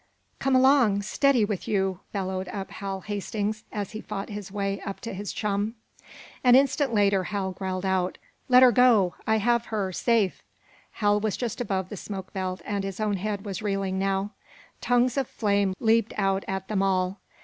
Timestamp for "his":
4.29-4.51, 5.13-5.31, 12.83-12.99